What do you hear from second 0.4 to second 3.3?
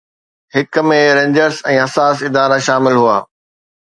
هڪ ۾ رينجرز ۽ حساس ادارا شامل هئا